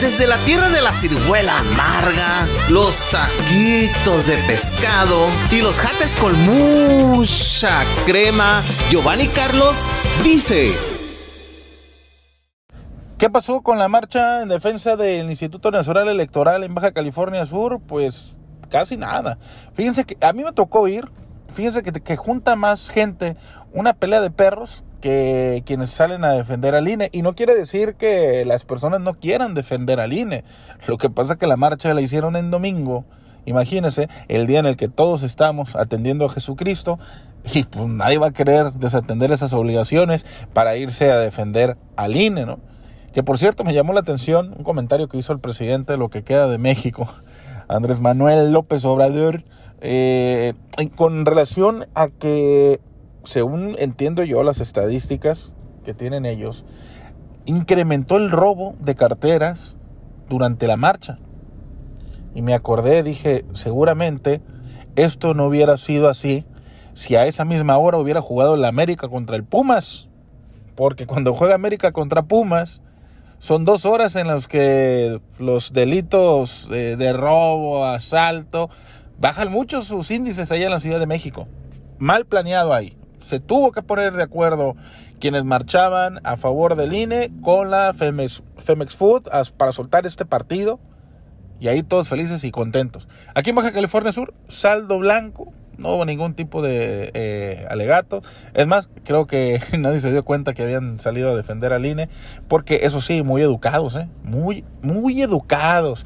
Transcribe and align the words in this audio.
Desde 0.00 0.26
la 0.26 0.36
tierra 0.44 0.68
de 0.68 0.82
la 0.82 0.92
ciruela 0.92 1.60
amarga, 1.60 2.46
los 2.68 2.96
taquitos 3.10 4.26
de 4.26 4.36
pescado 4.46 5.28
y 5.50 5.62
los 5.62 5.78
jates 5.78 6.14
con 6.16 6.32
mucha 6.44 7.82
crema, 8.04 8.62
Giovanni 8.90 9.28
Carlos 9.28 9.88
dice... 10.22 10.72
¿Qué 13.16 13.30
pasó 13.30 13.62
con 13.62 13.78
la 13.78 13.86
marcha 13.88 14.42
en 14.42 14.48
defensa 14.48 14.96
del 14.96 15.30
Instituto 15.30 15.70
Nacional 15.70 16.08
Electoral 16.08 16.64
en 16.64 16.74
Baja 16.74 16.90
California 16.90 17.46
Sur? 17.46 17.80
Pues 17.80 18.34
casi 18.68 18.96
nada. 18.96 19.38
Fíjense 19.74 20.04
que 20.04 20.16
a 20.20 20.32
mí 20.32 20.42
me 20.42 20.52
tocó 20.52 20.88
ir, 20.88 21.08
fíjense 21.48 21.84
que, 21.84 21.92
que 21.92 22.16
junta 22.16 22.56
más 22.56 22.90
gente 22.90 23.36
una 23.72 23.92
pelea 23.92 24.20
de 24.20 24.30
perros 24.30 24.82
que 25.02 25.62
quienes 25.66 25.90
salen 25.90 26.24
a 26.24 26.32
defender 26.32 26.74
al 26.74 26.88
INE. 26.88 27.10
Y 27.12 27.20
no 27.20 27.34
quiere 27.34 27.54
decir 27.54 27.96
que 27.96 28.46
las 28.46 28.64
personas 28.64 29.02
no 29.02 29.12
quieran 29.12 29.52
defender 29.52 30.00
al 30.00 30.14
INE. 30.14 30.44
Lo 30.86 30.96
que 30.96 31.10
pasa 31.10 31.34
es 31.34 31.38
que 31.38 31.46
la 31.46 31.58
marcha 31.58 31.92
la 31.92 32.00
hicieron 32.00 32.36
en 32.36 32.50
domingo. 32.50 33.04
Imagínense, 33.44 34.08
el 34.28 34.46
día 34.46 34.60
en 34.60 34.66
el 34.66 34.76
que 34.76 34.88
todos 34.88 35.24
estamos 35.24 35.76
atendiendo 35.76 36.24
a 36.24 36.30
Jesucristo 36.30 36.98
y 37.52 37.64
pues 37.64 37.88
nadie 37.88 38.18
va 38.18 38.28
a 38.28 38.32
querer 38.32 38.72
desatender 38.74 39.32
esas 39.32 39.52
obligaciones 39.52 40.24
para 40.52 40.76
irse 40.76 41.10
a 41.10 41.18
defender 41.18 41.76
al 41.96 42.16
INE, 42.16 42.46
¿no? 42.46 42.60
Que 43.12 43.22
por 43.22 43.38
cierto 43.38 43.64
me 43.64 43.74
llamó 43.74 43.92
la 43.92 44.00
atención 44.00 44.54
un 44.56 44.64
comentario 44.64 45.08
que 45.08 45.18
hizo 45.18 45.32
el 45.32 45.40
presidente 45.40 45.92
de 45.92 45.98
lo 45.98 46.08
que 46.08 46.22
queda 46.22 46.48
de 46.48 46.58
México, 46.58 47.08
Andrés 47.68 48.00
Manuel 48.00 48.52
López 48.52 48.84
Obrador, 48.84 49.42
eh, 49.80 50.54
con 50.94 51.26
relación 51.26 51.86
a 51.94 52.06
que, 52.06 52.80
según 53.24 53.76
entiendo 53.78 54.24
yo 54.24 54.42
las 54.42 54.60
estadísticas 54.60 55.54
que 55.84 55.94
tienen 55.94 56.26
ellos, 56.26 56.64
incrementó 57.44 58.16
el 58.16 58.30
robo 58.30 58.74
de 58.80 58.94
carteras 58.94 59.76
durante 60.28 60.66
la 60.66 60.76
marcha. 60.76 61.18
Y 62.34 62.42
me 62.42 62.54
acordé, 62.54 63.02
dije, 63.02 63.44
seguramente 63.52 64.40
esto 64.96 65.34
no 65.34 65.46
hubiera 65.46 65.76
sido 65.76 66.08
así 66.08 66.44
si 66.94 67.16
a 67.16 67.26
esa 67.26 67.44
misma 67.44 67.78
hora 67.78 67.98
hubiera 67.98 68.20
jugado 68.20 68.56
la 68.56 68.68
América 68.68 69.08
contra 69.08 69.36
el 69.36 69.44
Pumas. 69.44 70.08
Porque 70.74 71.06
cuando 71.06 71.34
juega 71.34 71.54
América 71.54 71.92
contra 71.92 72.22
Pumas, 72.22 72.82
son 73.38 73.64
dos 73.64 73.84
horas 73.84 74.16
en 74.16 74.28
las 74.28 74.46
que 74.46 75.20
los 75.38 75.72
delitos 75.72 76.68
de, 76.70 77.12
robo, 77.12 77.84
asalto, 77.84 78.70
bajan 79.18 79.50
mucho 79.50 79.82
sus 79.82 80.10
índices 80.10 80.50
allá 80.52 80.66
en 80.66 80.70
la 80.70 80.80
Ciudad 80.80 81.00
de 81.00 81.06
México. 81.06 81.48
Mal 81.98 82.24
planeado 82.24 82.72
ahí. 82.72 82.96
Se 83.22 83.40
tuvo 83.40 83.72
que 83.72 83.82
poner 83.82 84.12
de 84.14 84.22
acuerdo 84.22 84.76
quienes 85.20 85.44
marchaban 85.44 86.20
a 86.24 86.36
favor 86.36 86.76
del 86.76 86.92
INE 86.92 87.30
con 87.42 87.70
la 87.70 87.94
Femex, 87.94 88.42
Food 88.96 89.28
para 89.56 89.72
soltar 89.72 90.06
este 90.06 90.24
partido. 90.24 90.80
Y 91.60 91.68
ahí 91.68 91.84
todos 91.84 92.08
felices 92.08 92.42
y 92.42 92.50
contentos. 92.50 93.08
Aquí 93.34 93.50
en 93.50 93.56
Baja 93.56 93.72
California 93.72 94.10
Sur, 94.10 94.34
saldo 94.48 94.98
blanco, 94.98 95.52
no 95.78 95.94
hubo 95.94 96.04
ningún 96.04 96.34
tipo 96.34 96.60
de 96.60 97.12
eh, 97.14 97.64
alegato. 97.70 98.22
Es 98.54 98.66
más, 98.66 98.88
creo 99.04 99.26
que 99.26 99.60
nadie 99.78 100.00
se 100.00 100.10
dio 100.10 100.24
cuenta 100.24 100.54
que 100.54 100.64
habían 100.64 100.98
salido 100.98 101.30
a 101.30 101.36
defender 101.36 101.72
al 101.72 101.86
INE, 101.86 102.08
porque 102.48 102.80
eso 102.82 103.00
sí, 103.00 103.22
muy 103.22 103.42
educados, 103.42 103.94
¿eh? 103.96 104.08
muy, 104.24 104.64
muy 104.82 105.22
educados. 105.22 106.04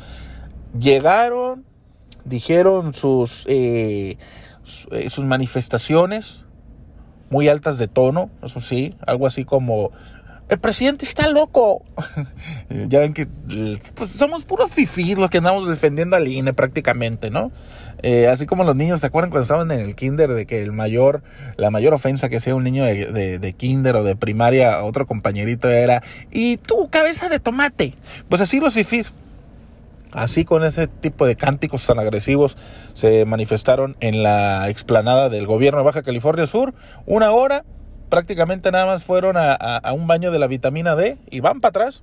Llegaron, 0.79 1.65
dijeron 2.27 2.93
sus, 2.93 3.47
eh, 3.49 4.19
eh, 4.91 5.11
sus 5.11 5.25
manifestaciones 5.25 6.45
muy 7.31 7.49
altas 7.49 7.79
de 7.79 7.89
tono, 7.89 8.31
eso 8.43 8.61
sí, 8.61 8.95
algo 9.07 9.27
así 9.27 9.45
como 9.45 9.93
el 10.49 10.59
presidente 10.59 11.05
está 11.05 11.29
loco. 11.29 11.83
ya 12.89 13.01
ven 13.01 13.15
que 13.15 13.27
pues, 13.95 14.11
somos 14.13 14.45
puros 14.45 14.71
fifís 14.71 15.19
los 15.19 15.29
que 15.29 15.39
andamos 15.39 15.69
defendiendo 15.69 16.17
al 16.17 16.29
INE 16.29 16.53
prácticamente, 16.53 17.31
¿no? 17.31 17.51
Eh, 18.03 18.29
así 18.29 18.47
como 18.47 18.63
los 18.63 18.77
niños, 18.77 19.01
¿te 19.01 19.07
acuerdan 19.07 19.31
cuando 19.31 19.43
estaban 19.43 19.71
en 19.73 19.81
el 19.81 19.97
kinder 19.97 20.33
de 20.33 20.47
que 20.47 20.63
el 20.63 20.71
mayor, 20.71 21.23
la 21.57 21.71
mayor 21.71 21.95
ofensa 21.95 22.29
que 22.29 22.37
hacía 22.37 22.55
un 22.55 22.63
niño 22.63 22.85
de, 22.85 23.39
de, 23.39 23.53
kinder 23.55 23.97
o 23.97 24.05
de 24.05 24.15
primaria 24.15 24.75
a 24.75 24.85
otro 24.85 25.07
compañerito 25.07 25.69
era, 25.71 26.03
y 26.31 26.59
tú, 26.59 26.89
cabeza 26.91 27.29
de 27.29 27.41
tomate? 27.41 27.95
Pues 28.29 28.41
así 28.41 28.61
los 28.61 28.75
fifís. 28.75 29.13
Así 30.17 30.47
con 30.47 30.65
ese 30.65 30.87
tipo 30.87 31.27
de 31.27 31.37
cánticos 31.37 31.87
tan 31.87 31.99
agresivos 31.99 32.57
se 32.95 33.27
manifestaron 33.27 33.99
en 34.01 34.23
la 34.23 34.71
explanada 34.71 35.29
del 35.29 35.47
gobierno 35.47 35.81
de 35.81 35.85
Baja 35.85 36.03
California 36.03 36.47
Sur, 36.47 36.73
una 37.05 37.33
hora 37.33 37.67
prácticamente 38.09 38.73
nada 38.73 38.87
más 38.87 39.05
fueron 39.05 39.37
a, 39.37 39.83
un 39.93 40.07
baño 40.07 40.31
de 40.31 40.39
la 40.39 40.47
vitamina 40.47 40.97
D 40.97 41.19
y 41.31 41.41
van 41.41 41.61
para 41.61 41.69
atrás. 41.69 42.03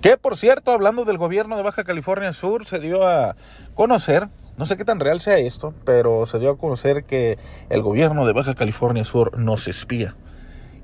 Que 0.00 0.16
por 0.16 0.36
cierto, 0.36 0.70
hablando 0.70 1.04
del 1.04 1.18
gobierno 1.18 1.56
de 1.56 1.64
Baja 1.64 1.82
California 1.82 2.32
Sur, 2.32 2.66
se 2.66 2.78
dio 2.78 3.04
a 3.04 3.34
conocer, 3.74 4.28
no 4.56 4.64
sé 4.64 4.76
qué 4.76 4.84
tan 4.84 5.00
real 5.00 5.18
sea 5.18 5.38
esto, 5.38 5.74
pero 5.84 6.24
se 6.26 6.38
dio 6.38 6.50
a 6.50 6.56
conocer 6.56 7.02
que 7.02 7.36
el 7.68 7.82
gobierno 7.82 8.26
de 8.26 8.32
Baja 8.32 8.54
California 8.54 9.02
Sur 9.02 9.36
nos 9.36 9.66
espía. 9.66 10.14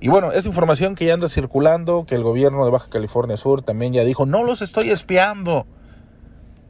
Y 0.00 0.08
bueno, 0.08 0.32
es 0.32 0.46
información 0.46 0.96
que 0.96 1.04
ya 1.04 1.14
anda 1.14 1.28
circulando, 1.28 2.06
que 2.06 2.16
el 2.16 2.24
gobierno 2.24 2.64
de 2.64 2.72
Baja 2.72 2.90
California 2.90 3.36
Sur 3.36 3.62
también 3.62 3.92
ya 3.92 4.02
dijo, 4.02 4.26
no 4.26 4.42
los 4.42 4.62
estoy 4.62 4.90
espiando 4.90 5.64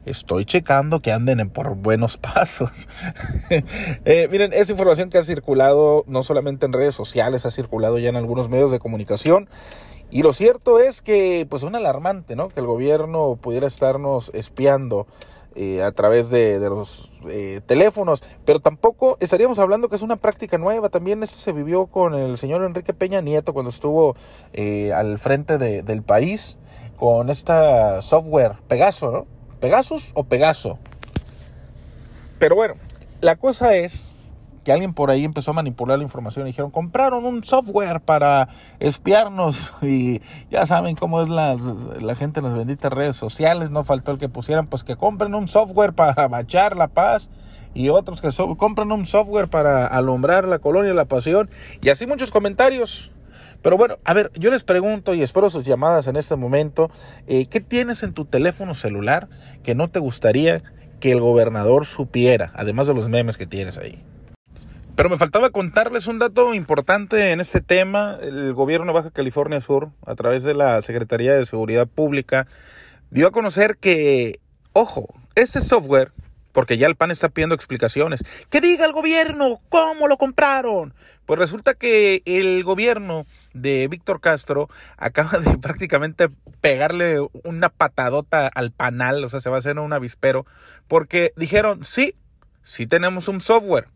estoy 0.09 0.45
checando 0.45 1.01
que 1.01 1.11
anden 1.11 1.49
por 1.49 1.75
buenos 1.75 2.17
pasos. 2.33 2.71
Eh, 4.05 4.27
miren, 4.31 4.53
esa 4.53 4.71
información 4.71 5.09
que 5.09 5.17
ha 5.17 5.23
circulado 5.23 6.03
no 6.07 6.23
solamente 6.23 6.65
en 6.65 6.73
redes 6.73 6.95
sociales, 6.95 7.45
ha 7.45 7.51
circulado 7.51 7.99
ya 7.99 8.09
en 8.09 8.15
algunos 8.15 8.49
medios 8.49 8.71
de 8.71 8.79
comunicación. 8.79 9.49
Y 10.11 10.23
lo 10.23 10.33
cierto 10.33 10.79
es 10.79 11.01
que, 11.01 11.45
pues, 11.49 11.61
es 11.61 11.67
un 11.67 11.75
alarmante, 11.75 12.35
¿no? 12.35 12.49
Que 12.49 12.59
el 12.59 12.65
gobierno 12.65 13.37
pudiera 13.39 13.67
estarnos 13.67 14.31
espiando 14.33 15.05
eh, 15.55 15.83
a 15.83 15.91
través 15.91 16.29
de, 16.29 16.59
los 16.59 17.11
eh, 17.27 17.61
teléfonos, 17.65 18.23
pero 18.45 18.59
tampoco 18.59 19.17
estaríamos 19.19 19.59
hablando 19.59 19.89
que 19.89 19.95
es 19.95 20.01
una 20.01 20.15
práctica 20.15 20.57
nueva. 20.57 20.89
También 20.89 21.21
esto 21.21 21.37
se 21.37 21.53
vivió 21.53 21.87
con 21.87 22.15
el 22.15 22.37
señor 22.37 22.63
Enrique 22.63 22.93
Peña 22.93 23.21
Nieto 23.21 23.53
cuando 23.53 23.69
estuvo 23.69 24.15
al 24.93 25.19
frente 25.19 25.57
del 25.57 26.01
país 26.01 26.57
con 26.97 27.29
esta 27.29 28.01
software 28.01 28.57
Pegaso, 28.67 29.11
¿no? 29.11 29.38
Pegasus 29.59 30.11
o 30.13 30.23
Pegaso. 30.23 30.79
Pero 32.39 32.55
bueno, 32.55 32.75
la 33.21 33.35
cosa 33.35 33.75
es 33.75 34.09
que 34.63 34.71
alguien 34.71 34.93
por 34.93 35.11
ahí 35.11 35.23
empezó 35.23 35.51
a 35.51 35.53
manipular 35.53 35.97
la 35.97 36.03
información 36.03 36.45
y 36.45 36.49
dijeron, 36.49 36.71
compraron 36.71 37.25
un 37.25 37.43
software 37.43 38.01
para 38.01 38.49
espiarnos 38.79 39.73
y 39.81 40.21
ya 40.49 40.65
saben 40.65 40.95
cómo 40.95 41.21
es 41.21 41.29
la, 41.29 41.57
gente 42.15 42.39
en 42.39 42.45
las 42.45 42.55
benditas 42.55 42.91
redes 42.91 43.15
sociales, 43.15 43.71
no 43.71 43.83
faltó 43.83 44.11
el 44.11 44.17
que 44.17 44.29
pusieran, 44.29 44.67
pues 44.67 44.83
que 44.83 44.95
compren 44.95 45.35
un 45.35 45.47
software 45.47 45.93
para 45.93 46.27
bachar 46.27 46.75
la 46.75 46.87
paz 46.87 47.29
y 47.73 47.89
otros 47.89 48.21
que 48.21 48.29
compran 48.57 48.91
un 48.91 49.05
software 49.05 49.47
para 49.47 49.85
alumbrar 49.85 50.47
la 50.47 50.59
colonia 50.59 50.93
la 50.93 51.05
pasión 51.05 51.49
y 51.81 51.89
así 51.89 52.07
muchos 52.07 52.31
comentarios. 52.31 53.11
Pero 53.61 53.77
bueno, 53.77 53.97
a 54.05 54.13
ver, 54.13 54.31
yo 54.35 54.51
les 54.51 54.63
pregunto 54.63 55.13
y 55.13 55.21
espero 55.21 55.49
sus 55.49 55.65
llamadas 55.65 56.07
en 56.07 56.15
este 56.15 56.35
momento. 56.35 56.89
Eh, 57.27 57.47
¿Qué 57.47 57.59
tienes 57.59 58.03
en 58.03 58.13
tu 58.13 58.25
teléfono 58.25 58.73
celular 58.73 59.27
que 59.63 59.75
no 59.75 59.89
te 59.89 59.99
gustaría 59.99 60.63
que 60.99 61.11
el 61.11 61.19
gobernador 61.19 61.85
supiera, 61.85 62.51
además 62.55 62.87
de 62.87 62.93
los 62.93 63.09
memes 63.09 63.37
que 63.37 63.45
tienes 63.45 63.77
ahí? 63.77 64.03
Pero 64.95 65.09
me 65.09 65.17
faltaba 65.17 65.49
contarles 65.49 66.07
un 66.07 66.19
dato 66.19 66.53
importante 66.53 67.31
en 67.31 67.39
este 67.39 67.61
tema. 67.61 68.17
El 68.21 68.53
gobierno 68.53 68.87
de 68.87 68.93
Baja 68.93 69.11
California 69.11 69.61
Sur, 69.61 69.91
a 70.05 70.15
través 70.15 70.43
de 70.43 70.53
la 70.53 70.81
Secretaría 70.81 71.33
de 71.33 71.45
Seguridad 71.45 71.87
Pública, 71.87 72.47
dio 73.09 73.27
a 73.27 73.31
conocer 73.31 73.77
que, 73.77 74.39
ojo, 74.73 75.07
este 75.35 75.61
software 75.61 76.11
porque 76.51 76.77
ya 76.77 76.87
el 76.87 76.95
PAN 76.95 77.11
está 77.11 77.29
pidiendo 77.29 77.55
explicaciones. 77.55 78.23
¿Qué 78.49 78.59
diga 78.59 78.85
el 78.85 78.91
gobierno? 78.91 79.59
¿Cómo 79.69 80.07
lo 80.07 80.17
compraron? 80.17 80.93
Pues 81.25 81.39
resulta 81.39 81.75
que 81.75 82.21
el 82.25 82.63
gobierno 82.63 83.25
de 83.53 83.87
Víctor 83.87 84.21
Castro 84.21 84.69
acaba 84.97 85.39
de 85.39 85.57
prácticamente 85.61 86.29
pegarle 86.61 87.19
una 87.43 87.69
patadota 87.69 88.47
al 88.47 88.71
panal, 88.71 89.23
o 89.23 89.29
sea, 89.29 89.39
se 89.39 89.49
va 89.49 89.57
a 89.57 89.59
hacer 89.59 89.79
un 89.79 89.93
avispero, 89.93 90.45
porque 90.87 91.33
dijeron, 91.35 91.85
sí, 91.85 92.15
sí 92.63 92.87
tenemos 92.87 93.27
un 93.27 93.41
software. 93.41 93.87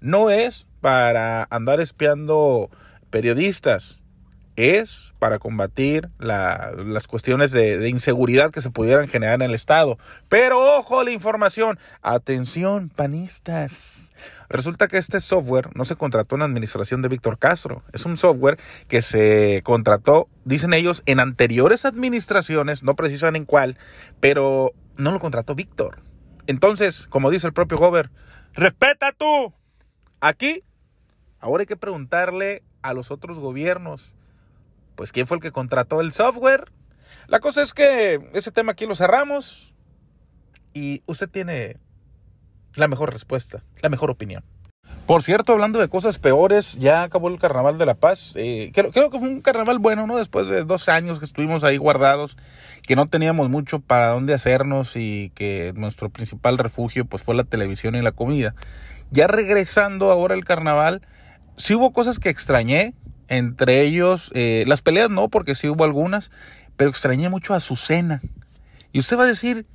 No 0.00 0.30
es 0.30 0.66
para 0.80 1.46
andar 1.50 1.80
espiando 1.80 2.70
periodistas, 3.10 4.01
es 4.56 5.14
para 5.18 5.38
combatir 5.38 6.08
las 6.18 7.06
cuestiones 7.06 7.52
de, 7.52 7.88
inseguridad 7.88 8.50
que 8.50 8.60
se 8.60 8.70
pudieran 8.70 9.08
generar 9.08 9.36
en 9.36 9.42
el 9.42 9.54
Estado. 9.54 9.98
Pero 10.28 10.78
ojo 10.78 11.02
la 11.02 11.10
información, 11.10 11.78
atención 12.02 12.88
panistas. 12.88 14.12
Resulta 14.48 14.88
que 14.88 14.98
este 14.98 15.20
software 15.20 15.70
no 15.74 15.84
se 15.84 15.96
contrató 15.96 16.34
en 16.34 16.40
la 16.40 16.44
administración 16.46 17.02
de 17.02 17.08
Víctor 17.08 17.38
Castro. 17.38 17.82
Es 17.92 18.04
un 18.04 18.16
software 18.16 18.58
que 18.88 19.02
se 19.02 19.62
contrató, 19.64 20.28
dicen 20.44 20.74
ellos, 20.74 21.02
en 21.06 21.20
anteriores 21.20 21.84
administraciones, 21.84 22.82
no 22.82 22.94
precisan 22.94 23.36
en 23.36 23.44
cuál, 23.44 23.78
pero 24.20 24.72
no 24.96 25.12
lo 25.12 25.20
contrató 25.20 25.54
Víctor. 25.54 26.00
Entonces, 26.46 27.06
como 27.08 27.30
dice 27.30 27.46
el 27.46 27.52
propio 27.52 27.78
Gober, 27.78 28.10
respeta 28.54 29.12
tú. 29.12 29.54
Aquí 30.20 30.62
Ahora 31.42 31.62
hay 31.62 31.66
que 31.66 31.76
preguntarle 31.76 32.62
a 32.82 32.94
los 32.94 33.10
otros 33.10 33.36
gobiernos, 33.40 34.12
pues 34.94 35.12
quién 35.12 35.26
fue 35.26 35.36
el 35.36 35.42
que 35.42 35.52
contrató 35.52 36.00
el 36.00 36.12
software. 36.12 36.70
La 37.26 37.40
cosa 37.40 37.62
es 37.62 37.74
que 37.74 38.20
ese 38.34 38.52
tema 38.52 38.72
aquí 38.72 38.86
lo 38.86 38.94
cerramos 38.94 39.72
y 40.74 41.02
usted 41.06 41.28
tiene 41.28 41.76
la 42.74 42.88
mejor 42.88 43.12
respuesta, 43.12 43.62
la 43.80 43.88
mejor 43.88 44.10
opinión. 44.10 44.44
Por 45.06 45.24
cierto, 45.24 45.52
hablando 45.52 45.80
de 45.80 45.88
cosas 45.88 46.20
peores, 46.20 46.78
ya 46.78 47.02
acabó 47.02 47.28
el 47.28 47.40
Carnaval 47.40 47.76
de 47.76 47.86
la 47.86 47.94
Paz. 47.94 48.34
Eh, 48.36 48.70
creo, 48.72 48.92
que 48.92 49.18
fue 49.18 49.28
un 49.28 49.40
carnaval 49.40 49.80
bueno, 49.80 50.06
¿no? 50.06 50.16
Después 50.16 50.46
de 50.46 50.64
dos 50.64 50.88
años 50.88 51.18
que 51.18 51.24
estuvimos 51.24 51.64
ahí 51.64 51.76
guardados, 51.76 52.36
que 52.86 52.94
no 52.94 53.08
teníamos 53.08 53.50
mucho 53.50 53.80
para 53.80 54.08
dónde 54.08 54.32
hacernos 54.32 54.96
y 54.96 55.32
que 55.34 55.72
nuestro 55.74 56.08
principal 56.08 56.56
refugio 56.56 57.04
pues 57.04 57.22
fue 57.24 57.34
la 57.34 57.42
televisión 57.42 57.96
y 57.96 58.02
la 58.02 58.12
comida. 58.12 58.54
Ya 59.10 59.26
regresando 59.26 60.12
ahora 60.12 60.34
al 60.34 60.44
carnaval, 60.44 61.02
sí 61.56 61.74
hubo 61.74 61.92
cosas 61.92 62.20
que 62.20 62.28
extrañé, 62.28 62.94
entre 63.32 63.82
ellos 63.82 64.30
eh, 64.34 64.64
las 64.66 64.82
peleas 64.82 65.08
no, 65.08 65.28
porque 65.28 65.54
sí 65.54 65.68
hubo 65.68 65.84
algunas, 65.84 66.30
pero 66.76 66.90
extrañé 66.90 67.30
mucho 67.30 67.54
a 67.54 67.56
Azucena. 67.56 68.20
Y 68.92 69.00
usted 69.00 69.18
va 69.18 69.24
a 69.24 69.26
decir, 69.26 69.66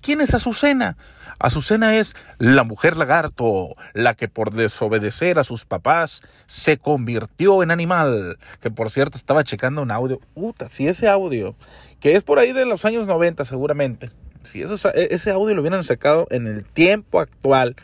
¿quién 0.00 0.20
es 0.20 0.34
Azucena? 0.34 0.96
Azucena 1.38 1.96
es 1.96 2.16
la 2.38 2.64
mujer 2.64 2.96
lagarto, 2.96 3.68
la 3.92 4.14
que 4.14 4.26
por 4.26 4.50
desobedecer 4.50 5.38
a 5.38 5.44
sus 5.44 5.64
papás 5.64 6.22
se 6.46 6.78
convirtió 6.78 7.62
en 7.62 7.70
animal. 7.70 8.38
Que 8.60 8.70
por 8.70 8.90
cierto 8.90 9.16
estaba 9.16 9.44
checando 9.44 9.82
un 9.82 9.92
audio. 9.92 10.18
Puta, 10.34 10.68
si 10.68 10.88
ese 10.88 11.08
audio, 11.08 11.54
que 12.00 12.16
es 12.16 12.24
por 12.24 12.40
ahí 12.40 12.52
de 12.52 12.64
los 12.64 12.84
años 12.84 13.06
90 13.06 13.44
seguramente, 13.44 14.10
si 14.42 14.62
e, 14.62 14.66
ese 15.10 15.30
audio 15.30 15.54
lo 15.54 15.60
hubieran 15.60 15.84
sacado 15.84 16.26
en 16.30 16.48
el 16.48 16.64
tiempo 16.64 17.20
actual, 17.20 17.76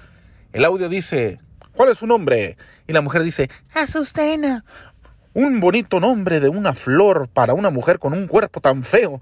el 0.52 0.64
audio 0.64 0.88
dice, 0.88 1.38
¿cuál 1.76 1.90
es 1.90 1.98
su 1.98 2.08
nombre? 2.08 2.56
Y 2.88 2.92
la 2.92 3.02
mujer 3.02 3.22
dice, 3.22 3.50
Azucena. 3.75 4.64
Un 5.34 5.61
bonito 5.61 5.99
nombre 5.99 6.40
de 6.40 6.49
una 6.49 6.75
flor 6.75 7.29
para 7.29 7.55
una 7.55 7.70
mujer 7.70 7.99
con 7.99 8.12
un 8.12 8.26
cuerpo 8.26 8.61
tan 8.61 8.82
feo. 8.82 9.20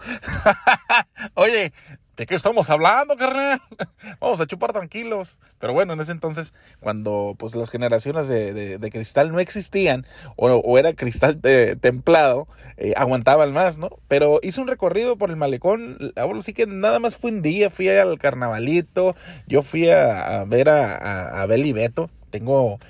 Oye, 1.34 1.72
¿De 2.20 2.26
qué 2.26 2.34
estamos 2.34 2.68
hablando, 2.68 3.16
carnal? 3.16 3.62
Vamos 4.20 4.38
a 4.42 4.46
chupar 4.46 4.74
tranquilos. 4.74 5.38
Pero 5.58 5.72
bueno, 5.72 5.94
en 5.94 6.00
ese 6.00 6.12
entonces, 6.12 6.52
cuando 6.78 7.34
pues 7.38 7.54
las 7.54 7.70
generaciones 7.70 8.28
de, 8.28 8.76
de, 8.76 8.90
cristal 8.90 9.32
no 9.32 9.40
existían, 9.40 10.04
o, 10.36 10.76
era 10.76 10.92
cristal 10.92 11.40
eh, 11.44 11.76
templado, 11.80 12.46
eh, 12.76 12.92
aguantaban 12.94 13.54
más, 13.54 13.78
¿no? 13.78 13.88
Pero 14.06 14.38
hice 14.42 14.60
un 14.60 14.68
recorrido 14.68 15.16
por 15.16 15.30
el 15.30 15.36
malecón. 15.36 16.12
Ahora 16.14 16.42
sí 16.42 16.52
que 16.52 16.66
nada 16.66 16.98
más 16.98 17.16
fui 17.16 17.30
un 17.30 17.40
día, 17.40 17.70
fui 17.70 17.88
al 17.88 18.18
carnavalito, 18.18 19.16
yo 19.46 19.62
fui 19.62 19.88
a, 19.88 20.44
ver 20.46 20.68
a, 20.68 20.94
a, 20.96 21.40
a 21.40 21.46
Beli 21.46 21.72
Beto. 21.72 22.10
Tengo 22.28 22.80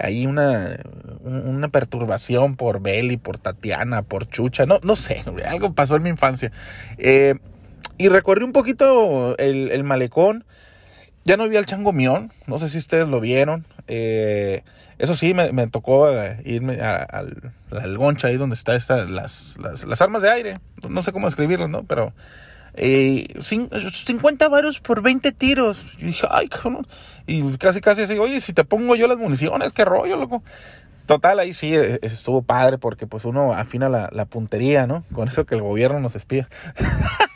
ahí 0.00 0.26
una, 0.26 0.80
una 1.22 1.68
perturbación 1.68 2.56
por 2.56 2.80
Beli, 2.80 3.16
por 3.16 3.38
Tatiana, 3.38 4.02
por 4.02 4.28
Chucha, 4.28 4.66
no, 4.66 4.80
no 4.82 4.96
sé, 4.96 5.24
algo 5.46 5.74
pasó 5.74 5.96
en 5.96 6.02
mi 6.02 6.10
infancia. 6.10 6.50
Eh, 6.98 7.34
y 7.98 8.08
recorrí 8.08 8.44
un 8.44 8.52
poquito 8.52 9.36
el, 9.36 9.84
malecón. 9.84 10.44
Ya 11.24 11.36
no 11.36 11.46
vi 11.48 11.58
al 11.58 11.66
chango 11.66 11.92
mión, 11.92 12.32
no 12.46 12.58
sé 12.58 12.70
si 12.70 12.78
ustedes 12.78 13.06
lo 13.06 13.20
vieron. 13.20 13.66
Eh, 13.88 14.62
eso 14.98 15.14
sí, 15.14 15.34
me, 15.34 15.66
tocó 15.66 16.10
eh, 16.10 16.40
irme 16.46 16.80
al, 16.80 17.52
al, 17.70 17.98
goncha, 17.98 18.28
ahí 18.28 18.38
donde 18.38 18.54
están 18.54 18.78
las, 19.14 19.58
las, 19.58 20.00
armas 20.00 20.22
de 20.22 20.30
aire. 20.30 20.54
No 20.88 21.02
sé 21.02 21.12
cómo 21.12 21.28
escribirlo, 21.28 21.68
¿no? 21.68 21.84
Pero 21.84 22.14
eh, 22.82 23.28
50 23.40 24.48
varos 24.48 24.80
por 24.80 25.02
20 25.02 25.32
tiros. 25.32 25.84
Y 25.98 26.06
dije, 26.06 26.26
ay, 26.30 26.48
cabrón. 26.48 26.86
Y 27.26 27.42
casi, 27.58 27.82
casi 27.82 28.02
así, 28.02 28.18
oye, 28.18 28.40
si 28.40 28.54
te 28.54 28.64
pongo 28.64 28.96
yo 28.96 29.06
las 29.06 29.18
municiones, 29.18 29.72
qué 29.72 29.84
rollo, 29.84 30.16
loco. 30.16 30.42
Total, 31.04 31.38
ahí 31.40 31.52
sí 31.52 31.74
e, 31.74 31.98
estuvo 32.02 32.40
padre 32.40 32.78
porque 32.78 33.06
pues 33.06 33.26
uno 33.26 33.52
afina 33.52 33.88
la, 33.90 34.08
la 34.12 34.24
puntería, 34.24 34.86
¿no? 34.86 35.04
Con 35.12 35.28
eso 35.28 35.44
que 35.44 35.56
el 35.56 35.62
gobierno 35.62 36.00
nos 36.00 36.14
espía. 36.14 36.48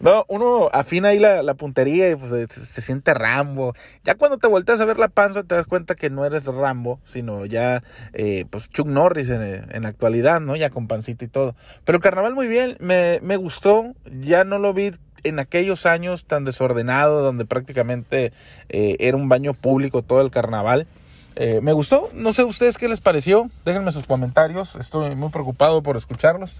No, 0.00 0.24
uno 0.28 0.68
afina 0.72 1.08
ahí 1.08 1.18
la, 1.18 1.54
puntería 1.54 2.10
y 2.10 2.16
pues, 2.16 2.50
se, 2.50 2.80
siente 2.80 3.14
Rambo. 3.14 3.74
Ya 4.04 4.14
cuando 4.14 4.38
te 4.38 4.46
volteas 4.46 4.80
a 4.80 4.84
ver 4.84 4.98
la 4.98 5.08
panza 5.08 5.42
te 5.42 5.54
das 5.54 5.66
cuenta 5.66 5.94
que 5.94 6.10
no 6.10 6.24
eres 6.24 6.46
Rambo, 6.46 7.00
sino 7.06 7.46
ya 7.46 7.82
eh, 8.12 8.44
pues 8.50 8.68
Chuck 8.70 8.86
Norris 8.86 9.30
en, 9.30 9.82
la 9.82 9.88
actualidad, 9.88 10.40
¿no? 10.40 10.56
Ya 10.56 10.70
con 10.70 10.88
pancita 10.88 11.24
y 11.24 11.28
todo. 11.28 11.54
Pero 11.84 12.00
carnaval 12.00 12.34
muy 12.34 12.48
bien, 12.48 12.76
me, 12.80 13.36
gustó. 13.36 13.94
Ya 14.20 14.44
no 14.44 14.58
lo 14.58 14.72
vi 14.72 14.92
en 15.24 15.38
aquellos 15.38 15.86
años 15.86 16.24
tan 16.24 16.44
desordenado, 16.44 17.22
donde 17.22 17.44
prácticamente 17.44 18.32
eh, 18.68 18.96
era 19.00 19.16
un 19.16 19.28
baño 19.28 19.54
público 19.54 20.02
todo 20.02 20.20
el 20.20 20.30
carnaval. 20.30 20.86
Eh, 21.38 21.60
me 21.60 21.74
gustó, 21.74 22.08
no 22.14 22.32
sé 22.32 22.44
ustedes 22.44 22.78
qué 22.78 22.88
les 22.88 23.02
pareció, 23.02 23.50
déjenme 23.66 23.92
sus 23.92 24.06
comentarios, 24.06 24.74
estoy 24.76 25.14
muy 25.14 25.28
preocupado 25.28 25.82
por 25.82 25.98
escucharlos. 25.98 26.56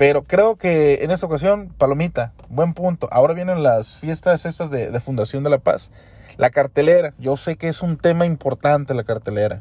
Pero 0.00 0.22
creo 0.22 0.56
que 0.56 1.04
en 1.04 1.10
esta 1.10 1.26
ocasión, 1.26 1.74
Palomita, 1.76 2.32
buen 2.48 2.72
punto. 2.72 3.06
Ahora 3.12 3.34
vienen 3.34 3.62
las 3.62 3.98
fiestas 3.98 4.46
estas 4.46 4.70
de, 4.70 4.90
de, 4.90 4.98
Fundación 4.98 5.44
de 5.44 5.50
la 5.50 5.58
Paz. 5.58 5.92
La 6.38 6.48
cartelera, 6.48 7.12
yo 7.18 7.36
sé 7.36 7.56
que 7.56 7.68
es 7.68 7.82
un 7.82 7.98
tema 7.98 8.24
importante 8.24 8.94
la 8.94 9.04
cartelera. 9.04 9.60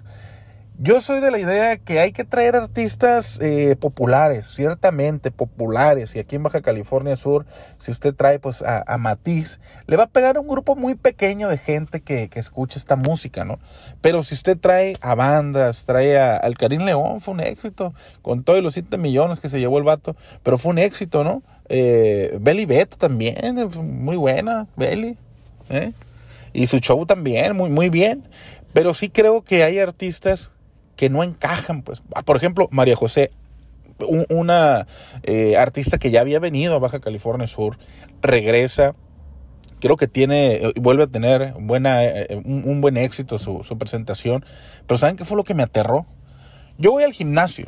Yo 0.81 1.01
soy 1.01 1.19
de 1.19 1.29
la 1.29 1.39
idea 1.39 1.75
que 1.75 1.99
hay 1.99 2.13
que 2.13 2.23
traer 2.23 2.55
artistas 2.55 3.37
eh, 3.41 3.75
populares, 3.77 4.47
ciertamente 4.47 5.29
populares. 5.29 6.15
Y 6.15 6.19
aquí 6.19 6.37
en 6.37 6.43
Baja 6.43 6.61
California 6.61 7.17
Sur, 7.17 7.45
si 7.79 7.91
usted 7.91 8.15
trae 8.15 8.39
pues 8.39 8.61
a, 8.61 8.97
Matiz, 8.97 9.59
le 9.87 9.97
va 9.97 10.03
a 10.03 10.07
pegar 10.07 10.37
a 10.37 10.39
un 10.39 10.47
grupo 10.47 10.77
muy 10.77 10.95
pequeño 10.95 11.49
de 11.49 11.57
gente 11.57 11.99
que, 11.99 12.29
que 12.29 12.39
escucha 12.39 12.79
esta 12.79 12.95
música, 12.95 13.43
¿no? 13.43 13.59
Pero 13.99 14.23
si 14.23 14.35
usted 14.35 14.57
trae 14.57 14.95
a 15.01 15.15
bandas, 15.15 15.83
trae 15.83 16.17
a, 16.17 16.37
al 16.37 16.57
Karim 16.57 16.83
León, 16.83 17.19
fue 17.19 17.33
un 17.33 17.41
éxito, 17.41 17.93
con 18.21 18.45
todos 18.45 18.63
los 18.63 18.73
7 18.75 18.97
millones 18.97 19.41
que 19.41 19.49
se 19.49 19.59
llevó 19.59 19.79
el 19.79 19.83
vato, 19.83 20.15
pero 20.43 20.57
fue 20.57 20.71
un 20.71 20.77
éxito, 20.77 21.25
¿no? 21.25 21.43
Eh, 21.67 22.37
Belly 22.39 22.65
Beto 22.65 22.95
también, 22.95 23.69
muy 23.83 24.15
buena, 24.15 24.65
Belly, 24.77 25.17
¿eh? 25.69 25.91
Y 26.53 26.67
su 26.67 26.79
show 26.79 27.05
también, 27.05 27.53
muy, 27.53 27.69
muy 27.69 27.89
bien. 27.89 28.23
Pero 28.71 28.93
sí 28.93 29.09
creo 29.09 29.41
que 29.41 29.63
hay 29.63 29.79
artistas 29.79 30.51
que 30.99 31.09
no 31.09 31.23
encajan, 31.23 31.81
pues. 31.81 32.03
Ah, 32.13 32.23
por 32.23 32.35
ejemplo, 32.35 32.67
María 32.71 32.97
José, 32.97 33.31
una 34.27 34.85
eh, 35.23 35.55
artista 35.55 35.97
que 35.97 36.11
ya 36.11 36.19
había 36.19 36.39
venido 36.39 36.75
a 36.75 36.79
Baja 36.79 36.99
California 36.99 37.47
Sur, 37.47 37.77
regresa, 38.21 38.95
creo 39.79 39.95
que 39.95 40.09
tiene, 40.09 40.55
eh, 40.55 40.73
vuelve 40.75 41.03
a 41.03 41.07
tener 41.07 41.53
buena, 41.57 42.03
eh, 42.03 42.41
un, 42.43 42.81
buen 42.81 42.97
éxito 42.97 43.39
su, 43.39 43.63
presentación, 43.79 44.43
pero 44.87 44.97
¿saben 44.97 45.15
qué 45.15 45.23
fue 45.23 45.37
lo 45.37 45.45
que 45.45 45.53
me 45.53 45.63
aterró? 45.63 46.05
Yo 46.77 46.91
voy 46.91 47.05
al 47.05 47.13
gimnasio, 47.13 47.67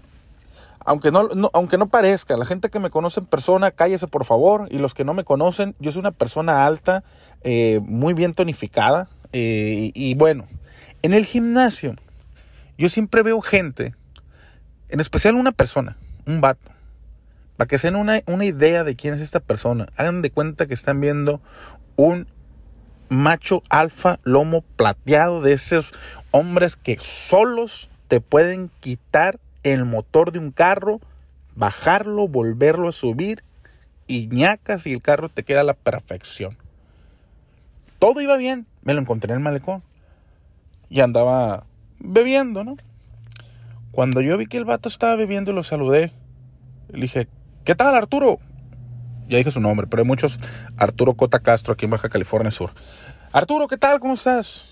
aunque 0.83 1.09
no, 1.09 1.29
aunque 1.53 1.77
no 1.77 1.87
parezca, 1.87 2.35
la 2.35 2.45
gente 2.45 2.69
que 2.69 2.81
me 2.81 2.89
conoce 2.89 3.21
en 3.21 3.27
persona, 3.27 3.71
cállese 3.71 4.07
por 4.07 4.25
favor, 4.25 4.67
y 4.71 4.79
los 4.79 4.93
que 4.93 5.05
no 5.05 5.13
me 5.13 5.23
conocen, 5.23 5.73
yo 5.79 5.93
soy 5.93 6.01
una 6.01 6.11
persona 6.11 6.65
alta, 6.65 7.05
muy 7.81 8.13
bien 8.13 8.33
tonificada, 8.33 9.07
y 9.31 10.15
bueno, 10.15 10.47
en 11.01 11.13
el 11.13 11.25
gimnasio, 11.25 11.95
yo 12.81 12.89
siempre 12.89 13.21
veo 13.21 13.41
gente, 13.41 13.93
en 14.89 14.99
especial 14.99 15.35
una 15.35 15.51
persona, 15.51 15.97
un 16.25 16.41
vato, 16.41 16.71
para 17.55 17.67
que 17.67 17.77
se 17.77 17.87
den 17.87 17.95
una, 17.95 18.21
una 18.25 18.43
idea 18.43 18.83
de 18.83 18.95
quién 18.95 19.13
es 19.13 19.21
esta 19.21 19.39
persona. 19.39 19.85
Hagan 19.97 20.23
de 20.23 20.31
cuenta 20.31 20.65
que 20.65 20.73
están 20.73 20.99
viendo 20.99 21.41
un 21.95 22.25
macho 23.07 23.61
alfa 23.69 24.19
lomo 24.23 24.61
plateado 24.61 25.41
de 25.41 25.53
esos 25.53 25.93
hombres 26.31 26.75
que 26.75 26.97
solos 26.97 27.91
te 28.07 28.19
pueden 28.19 28.71
quitar 28.79 29.39
el 29.61 29.85
motor 29.85 30.31
de 30.31 30.39
un 30.39 30.49
carro, 30.49 31.01
bajarlo, 31.55 32.27
volverlo 32.27 32.89
a 32.89 32.93
subir 32.93 33.43
y 34.07 34.25
ñacas 34.25 34.87
y 34.87 34.93
el 34.93 35.03
carro 35.03 35.29
te 35.29 35.43
queda 35.43 35.61
a 35.61 35.65
la 35.65 35.75
perfección. 35.75 36.57
Todo 37.99 38.21
iba 38.21 38.37
bien, 38.37 38.65
me 38.81 38.95
lo 38.95 39.01
encontré 39.01 39.33
en 39.33 39.37
el 39.37 39.43
malecón 39.43 39.83
y 40.89 41.01
andaba 41.01 41.67
bebiendo, 42.03 42.63
¿no? 42.63 42.77
Cuando 43.91 44.21
yo 44.21 44.37
vi 44.37 44.47
que 44.47 44.57
el 44.57 44.65
vato 44.65 44.89
estaba 44.89 45.15
bebiendo, 45.15 45.53
lo 45.53 45.63
saludé. 45.63 46.11
Le 46.89 47.01
dije, 47.01 47.27
¿qué 47.65 47.75
tal 47.75 47.95
Arturo? 47.95 48.39
Ya 49.27 49.37
dije 49.37 49.51
su 49.51 49.59
nombre, 49.59 49.87
pero 49.87 50.01
hay 50.01 50.07
muchos 50.07 50.39
Arturo 50.77 51.13
Cota 51.15 51.39
Castro 51.39 51.73
aquí 51.73 51.85
en 51.85 51.91
Baja 51.91 52.09
California 52.09 52.51
Sur. 52.51 52.73
Arturo, 53.31 53.67
¿qué 53.67 53.77
tal? 53.77 53.99
¿Cómo 53.99 54.13
estás? 54.13 54.69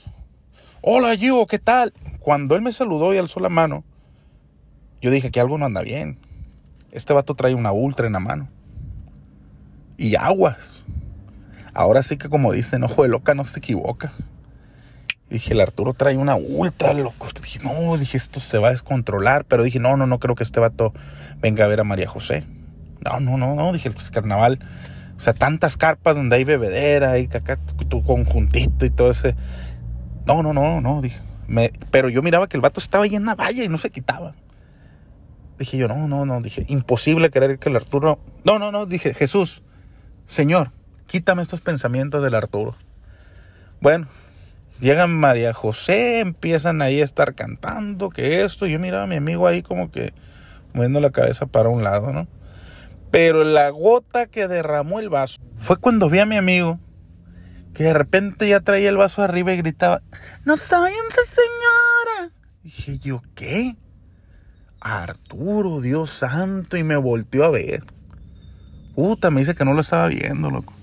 Hola, 0.81 1.15
Gio, 1.15 1.45
¿qué 1.47 1.59
tal? 1.59 1.93
Cuando 2.19 2.55
él 2.55 2.61
me 2.61 2.71
saludó 2.71 3.13
y 3.13 3.17
alzó 3.17 3.39
la 3.39 3.49
mano, 3.49 3.83
yo 5.01 5.11
dije 5.11 5.31
que 5.31 5.39
algo 5.39 5.57
no 5.57 5.65
anda 5.65 5.81
bien. 5.81 6.17
Este 6.91 7.13
vato 7.13 7.35
trae 7.35 7.53
una 7.53 7.71
ultra 7.71 8.07
en 8.07 8.13
la 8.13 8.19
mano. 8.19 8.49
Y 9.97 10.15
aguas. 10.15 10.85
Ahora 11.73 12.03
sí 12.03 12.17
que 12.17 12.29
como 12.29 12.51
dicen, 12.51 12.83
ojo 12.83 13.03
de 13.03 13.09
loca 13.09 13.33
no 13.33 13.43
se 13.43 13.59
equivoca 13.59 14.13
dije, 15.29 15.53
el 15.53 15.61
Arturo 15.61 15.93
trae 15.93 16.17
una 16.17 16.35
ultra 16.35 16.93
loco. 16.93 17.27
Dije, 17.41 17.59
no, 17.63 17.97
dije, 17.97 18.17
esto 18.17 18.39
se 18.39 18.57
va 18.57 18.69
a 18.69 18.71
descontrolar. 18.71 19.45
Pero 19.45 19.63
dije, 19.63 19.79
no, 19.79 19.97
no, 19.97 20.07
no 20.07 20.19
creo 20.19 20.35
que 20.35 20.43
este 20.43 20.59
vato 20.59 20.93
venga 21.39 21.65
a 21.65 21.67
ver 21.67 21.79
a 21.79 21.83
María 21.83 22.07
José. 22.07 22.43
No, 23.03 23.19
no, 23.19 23.37
no, 23.37 23.55
no. 23.55 23.73
Dije, 23.73 23.91
pues 23.91 24.11
carnaval. 24.11 24.59
O 25.17 25.21
sea, 25.21 25.33
tantas 25.33 25.77
carpas 25.77 26.15
donde 26.15 26.37
hay 26.37 26.43
bebedera 26.43 27.19
y 27.19 27.25
acá 27.25 27.57
tu 27.89 28.03
conjuntito 28.03 28.85
y 28.85 28.89
todo 28.89 29.11
ese. 29.11 29.35
No, 30.25 30.43
no, 30.43 30.53
no, 30.53 30.81
no. 30.81 31.01
Dije, 31.01 31.19
pero 31.91 32.09
yo 32.09 32.21
miraba 32.21 32.47
que 32.47 32.57
el 32.57 32.61
vato 32.61 32.79
estaba 32.79 33.03
ahí 33.03 33.15
en 33.15 33.25
la 33.25 33.35
valla 33.35 33.63
y 33.63 33.69
no 33.69 33.77
se 33.77 33.89
quitaba. 33.89 34.35
Dije 35.57 35.77
yo, 35.77 35.87
no, 35.89 36.07
no, 36.07 36.25
no, 36.25 36.41
dije, 36.41 36.65
imposible 36.69 37.29
querer 37.31 37.59
que 37.59 37.67
el 37.69 37.75
Arturo... 37.75 38.19
No, 38.45 38.59
no, 38.59 38.71
no, 38.71 38.85
dije, 38.85 39.13
Jesús, 39.13 39.61
Señor, 40.25 40.71
quítame 41.05 41.41
estos 41.41 41.59
pensamientos 41.59 42.23
del 42.23 42.35
Arturo. 42.35 42.75
Bueno, 43.81 44.07
llegan 44.79 45.13
María 45.13 45.53
José, 45.53 46.19
empiezan 46.19 46.81
ahí 46.81 47.01
a 47.01 47.05
estar 47.05 47.35
cantando, 47.35 48.09
que 48.09 48.43
esto, 48.43 48.65
yo 48.65 48.79
miraba 48.79 49.03
a 49.03 49.07
mi 49.07 49.15
amigo 49.15 49.47
ahí 49.47 49.61
como 49.61 49.91
que 49.91 50.13
moviendo 50.73 50.99
la 50.99 51.11
cabeza 51.11 51.45
para 51.45 51.69
un 51.69 51.83
lado, 51.83 52.13
¿no? 52.13 52.27
Pero 53.11 53.43
la 53.43 53.69
gota 53.69 54.27
que 54.27 54.47
derramó 54.47 54.99
el 54.99 55.09
vaso 55.09 55.37
fue 55.57 55.77
cuando 55.77 56.09
vi 56.09 56.19
a 56.19 56.25
mi 56.25 56.37
amigo 56.37 56.79
que 57.73 57.85
de 57.85 57.93
repente 57.93 58.47
ya 58.49 58.59
traía 58.59 58.89
el 58.89 58.97
vaso 58.97 59.21
arriba 59.21 59.53
y 59.53 59.57
gritaba, 59.57 60.01
¡No 60.45 60.55
váyanse, 60.55 61.21
señora! 61.25 62.33
Dije 62.63 62.97
yo, 62.99 63.21
¿qué? 63.35 63.77
Arturo, 64.81 65.81
Dios 65.81 66.09
santo, 66.09 66.77
y 66.77 66.83
me 66.83 66.97
volteó 66.97 67.45
a 67.45 67.49
ver. 67.49 67.83
Puta, 68.95 69.31
me 69.31 69.41
dice 69.41 69.55
que 69.55 69.65
no 69.65 69.73
lo 69.73 69.81
estaba 69.81 70.07
viendo, 70.07 70.49
loco. 70.49 70.73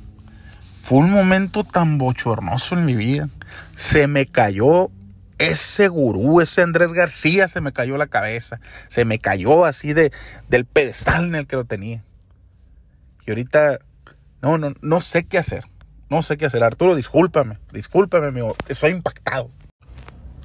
Fue 0.87 0.99
un 0.99 1.11
momento 1.11 1.64
tan 1.64 1.99
bochornoso 1.99 2.76
en 2.76 2.85
mi 2.85 2.95
vida. 2.95 3.28
Se 3.75 4.07
me 4.07 4.25
cayó 4.25 4.93
ese 5.37 5.88
gurú, 5.88 6.40
ese 6.40 6.62
Andrés 6.62 6.93
García, 6.93 7.49
se 7.49 7.61
me 7.61 7.73
cayó 7.73 7.97
la 7.97 8.07
cabeza. 8.07 8.61
Se 8.87 9.05
me 9.05 9.19
cayó 9.19 9.64
así 9.64 9.95
de, 9.95 10.12
del 10.49 10.64
pedestal 10.64 11.25
en 11.25 11.35
el 11.35 11.49
que 11.49 11.57
lo 11.57 11.64
tenía. 11.64 12.05
Y 13.26 13.33
ahorita, 13.33 13.81
no, 14.43 14.59
no, 14.59 14.75
no 14.81 15.00
sé 15.00 15.26
qué 15.26 15.38
hacer. 15.38 15.64
No 16.09 16.23
sé 16.23 16.37
qué 16.37 16.47
hacer. 16.47 16.62
Arturo, 16.62 16.95
discúlpame, 16.95 17.59
discúlpame, 17.73 18.28
amigo. 18.28 18.55
Estoy 18.69 18.93
impactado. 18.93 19.50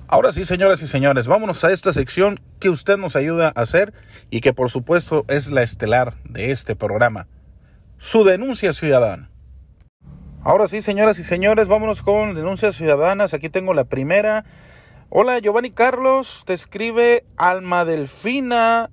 Ahora 0.08 0.32
sí, 0.32 0.44
señoras 0.44 0.82
y 0.82 0.88
señores, 0.88 1.28
vámonos 1.28 1.64
a 1.66 1.72
esta 1.72 1.94
sección 1.94 2.40
que 2.60 2.72
usted 2.72 2.98
nos 2.98 3.16
ayuda 3.16 3.54
a 3.56 3.62
hacer 3.62 3.94
y 4.32 4.42
que 4.42 4.54
por 4.54 4.72
supuesto 4.72 5.24
es 5.28 5.52
la 5.52 5.62
estelar 5.62 6.16
de 6.24 6.50
este 6.50 6.76
programa. 6.76 7.28
Su 8.00 8.24
denuncia 8.24 8.74
ciudadana. 8.74 9.30
Ahora 10.44 10.68
sí, 10.68 10.82
señoras 10.82 11.20
y 11.20 11.24
señores, 11.24 11.68
vámonos 11.68 12.02
con 12.02 12.34
denuncias 12.34 12.76
ciudadanas. 12.76 13.36
Aquí 13.36 13.48
tengo 13.50 13.76
la 13.76 13.84
primera. 13.84 14.44
Hola, 15.10 15.38
Giovanni 15.38 15.70
Carlos, 15.70 16.42
te 16.48 16.54
escribe 16.54 17.26
Alma 17.38 17.86
Delfina 17.86 18.90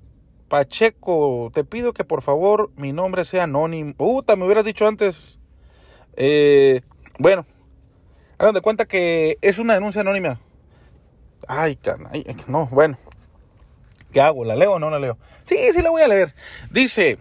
Pacheco. 0.47 1.49
Te 1.51 1.63
pido 1.63 1.91
que 1.93 2.03
por 2.03 2.21
favor 2.21 2.69
mi 2.75 2.93
nombre 2.93 3.25
sea 3.25 3.45
anónimo. 3.45 3.95
Puta, 3.95 4.35
me 4.35 4.45
hubieras 4.45 4.63
dicho 4.63 4.85
antes. 4.85 5.39
Eh, 6.17 6.81
bueno, 7.17 7.47
hagan 8.37 8.53
de 8.53 8.61
cuenta 8.61 8.85
que 8.85 9.39
es 9.41 9.57
una 9.57 9.73
denuncia 9.73 10.01
anónima. 10.01 10.39
Ay, 11.47 11.77
carnal, 11.77 12.23
no, 12.47 12.67
bueno. 12.67 12.95
¿Qué 14.11 14.21
hago? 14.21 14.45
¿La 14.45 14.55
leo 14.55 14.73
o 14.73 14.79
no 14.79 14.91
la 14.91 14.99
leo? 14.99 15.17
Sí, 15.45 15.57
sí 15.73 15.81
la 15.81 15.89
voy 15.89 16.03
a 16.03 16.07
leer. 16.07 16.35
Dice, 16.69 17.17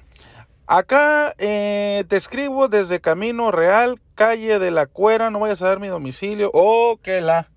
Acá 0.71 1.35
eh, 1.39 2.05
te 2.09 2.19
escribo 2.19 2.69
desde 2.69 3.01
Camino 3.01 3.51
Real, 3.51 3.99
calle 4.15 4.59
de 4.59 4.71
la 4.71 4.85
Cuera, 4.85 5.31
no 5.31 5.41
vayas 5.41 5.63
a 5.63 5.69
dar 5.69 5.81
mi 5.81 5.89
domicilio. 5.89 6.51
Oh, 6.53 7.01
que 7.03 7.23
la. 7.23 7.49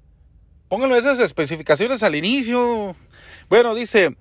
Pónganme 0.69 0.97
esas 0.97 1.19
especificaciones 1.19 2.03
al 2.03 2.15
inicio. 2.15 2.95
Bueno, 3.49 3.75
dice, 3.75 4.15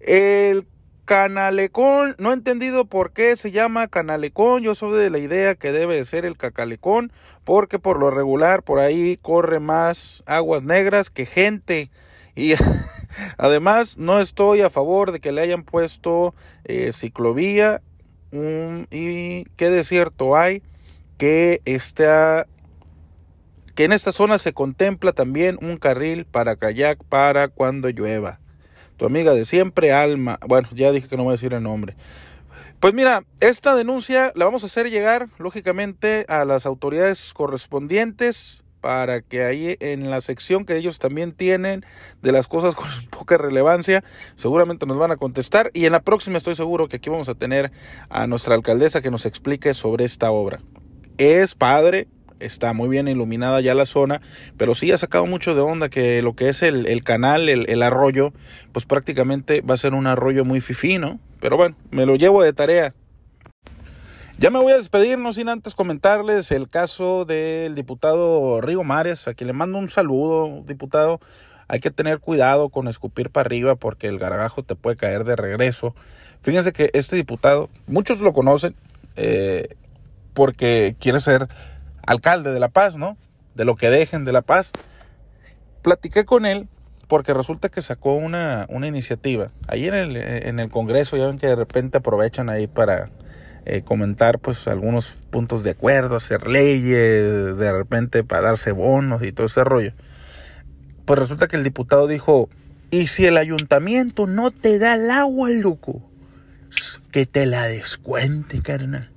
el 0.00 0.66
canalecón, 1.04 2.16
no 2.18 2.32
he 2.32 2.34
entendido 2.34 2.84
por 2.84 3.12
qué 3.12 3.36
se 3.36 3.52
llama 3.52 3.86
canalecón, 3.86 4.64
yo 4.64 4.74
soy 4.74 4.98
de 4.98 5.10
la 5.10 5.18
idea 5.18 5.54
que 5.54 5.70
debe 5.70 5.94
de 5.94 6.04
ser 6.04 6.24
el 6.24 6.36
cacalecón, 6.36 7.12
porque 7.44 7.78
por 7.78 8.00
lo 8.00 8.10
regular 8.10 8.64
por 8.64 8.80
ahí 8.80 9.20
corre 9.22 9.60
más 9.60 10.24
aguas 10.26 10.64
negras 10.64 11.10
que 11.10 11.26
gente. 11.26 11.92
Y 12.34 12.54
además 13.38 13.98
no 13.98 14.18
estoy 14.18 14.62
a 14.62 14.70
favor 14.70 15.12
de 15.12 15.20
que 15.20 15.30
le 15.30 15.42
hayan 15.42 15.62
puesto 15.62 16.34
eh, 16.64 16.90
ciclovía 16.92 17.82
y 18.32 19.44
qué 19.56 19.70
desierto 19.70 20.36
hay 20.36 20.62
que 21.18 21.60
está 21.64 22.46
que 23.74 23.84
en 23.84 23.92
esta 23.92 24.12
zona 24.12 24.38
se 24.38 24.52
contempla 24.52 25.12
también 25.12 25.58
un 25.60 25.76
carril 25.76 26.24
para 26.24 26.56
kayak 26.56 27.04
para 27.04 27.48
cuando 27.48 27.88
llueva. 27.88 28.40
Tu 28.96 29.06
amiga 29.06 29.32
de 29.32 29.44
siempre, 29.44 29.92
Alma. 29.92 30.38
Bueno, 30.46 30.68
ya 30.72 30.92
dije 30.92 31.08
que 31.08 31.16
no 31.16 31.24
voy 31.24 31.32
a 31.32 31.34
decir 31.34 31.54
el 31.54 31.62
nombre. 31.62 31.96
Pues 32.80 32.94
mira, 32.94 33.24
esta 33.40 33.74
denuncia 33.74 34.32
la 34.34 34.44
vamos 34.44 34.62
a 34.62 34.66
hacer 34.66 34.90
llegar, 34.90 35.28
lógicamente, 35.38 36.26
a 36.28 36.44
las 36.44 36.66
autoridades 36.66 37.32
correspondientes 37.32 38.61
para 38.82 39.22
que 39.22 39.44
ahí 39.44 39.76
en 39.80 40.10
la 40.10 40.20
sección 40.20 40.66
que 40.66 40.76
ellos 40.76 40.98
también 40.98 41.32
tienen 41.32 41.86
de 42.20 42.32
las 42.32 42.48
cosas 42.48 42.74
con 42.76 42.88
poca 43.08 43.38
relevancia, 43.38 44.04
seguramente 44.36 44.84
nos 44.84 44.98
van 44.98 45.12
a 45.12 45.16
contestar 45.16 45.70
y 45.72 45.86
en 45.86 45.92
la 45.92 46.02
próxima 46.02 46.36
estoy 46.36 46.56
seguro 46.56 46.88
que 46.88 46.96
aquí 46.96 47.08
vamos 47.08 47.30
a 47.30 47.34
tener 47.34 47.72
a 48.10 48.26
nuestra 48.26 48.54
alcaldesa 48.54 49.00
que 49.00 49.10
nos 49.10 49.24
explique 49.24 49.72
sobre 49.72 50.04
esta 50.04 50.30
obra. 50.30 50.60
Es 51.16 51.54
padre, 51.54 52.08
está 52.40 52.72
muy 52.72 52.88
bien 52.88 53.06
iluminada 53.06 53.60
ya 53.60 53.74
la 53.74 53.86
zona, 53.86 54.20
pero 54.56 54.74
sí 54.74 54.90
ha 54.90 54.98
sacado 54.98 55.26
mucho 55.26 55.54
de 55.54 55.60
onda 55.60 55.88
que 55.88 56.20
lo 56.20 56.34
que 56.34 56.48
es 56.48 56.62
el, 56.62 57.04
canal, 57.04 57.48
el, 57.48 57.70
el, 57.70 57.82
arroyo, 57.82 58.32
pues 58.72 58.84
prácticamente 58.84 59.60
va 59.60 59.74
a 59.74 59.78
ser 59.78 59.94
un 59.94 60.08
arroyo 60.08 60.44
muy 60.44 60.60
fifino, 60.60 61.20
pero 61.40 61.56
bueno, 61.56 61.76
me 61.90 62.04
lo 62.04 62.16
llevo 62.16 62.42
de 62.42 62.52
tarea. 62.52 62.94
Ya 64.38 64.50
me 64.50 64.58
voy 64.58 64.72
a 64.72 64.76
despedir, 64.76 65.18
no 65.18 65.32
sin 65.32 65.48
antes 65.48 65.74
comentarles 65.74 66.50
el 66.50 66.68
caso 66.68 67.24
del 67.24 67.74
diputado 67.74 68.60
Rigo 68.60 68.82
Mares, 68.82 69.28
a 69.28 69.34
quien 69.34 69.46
le 69.46 69.52
mando 69.52 69.78
un 69.78 69.88
saludo, 69.88 70.62
diputado. 70.66 71.20
Hay 71.68 71.80
que 71.80 71.90
tener 71.90 72.18
cuidado 72.18 72.70
con 72.70 72.88
escupir 72.88 73.30
para 73.30 73.46
arriba 73.46 73.76
porque 73.76 74.08
el 74.08 74.18
gargajo 74.18 74.62
te 74.62 74.74
puede 74.74 74.96
caer 74.96 75.24
de 75.24 75.36
regreso. 75.36 75.94
Fíjense 76.42 76.72
que 76.72 76.90
este 76.92 77.14
diputado, 77.14 77.68
muchos 77.86 78.20
lo 78.20 78.32
conocen 78.32 78.74
eh, 79.16 79.76
porque 80.34 80.96
quiere 80.98 81.20
ser 81.20 81.46
alcalde 82.04 82.52
de 82.52 82.58
La 82.58 82.68
Paz, 82.68 82.96
¿no? 82.96 83.16
De 83.54 83.64
lo 83.64 83.76
que 83.76 83.90
dejen 83.90 84.24
de 84.24 84.32
La 84.32 84.42
Paz. 84.42 84.72
Platiqué 85.82 86.24
con 86.24 86.46
él 86.46 86.68
porque 87.06 87.34
resulta 87.34 87.68
que 87.68 87.82
sacó 87.82 88.14
una, 88.14 88.66
una 88.70 88.86
iniciativa. 88.86 89.50
Ahí 89.68 89.86
en 89.86 89.94
el, 89.94 90.16
en 90.16 90.58
el 90.58 90.68
Congreso 90.68 91.16
ya 91.16 91.26
ven 91.26 91.38
que 91.38 91.46
de 91.46 91.56
repente 91.56 91.98
aprovechan 91.98 92.48
ahí 92.48 92.66
para 92.66 93.10
eh, 93.64 93.82
comentar 93.82 94.38
pues 94.38 94.66
algunos 94.66 95.14
puntos 95.30 95.62
de 95.62 95.70
acuerdo, 95.70 96.16
hacer 96.16 96.48
leyes, 96.48 97.56
de 97.56 97.72
repente 97.72 98.24
para 98.24 98.42
darse 98.42 98.72
bonos 98.72 99.22
y 99.22 99.32
todo 99.32 99.46
ese 99.46 99.64
rollo. 99.64 99.92
Pues 101.04 101.18
resulta 101.18 101.48
que 101.48 101.56
el 101.56 101.64
diputado 101.64 102.06
dijo, 102.06 102.48
¿y 102.90 103.06
si 103.06 103.26
el 103.26 103.36
ayuntamiento 103.36 104.26
no 104.26 104.50
te 104.50 104.78
da 104.78 104.94
el 104.94 105.10
agua, 105.10 105.50
loco? 105.50 106.02
Que 107.10 107.26
te 107.26 107.46
la 107.46 107.66
descuente, 107.66 108.62
carnal. 108.62 109.10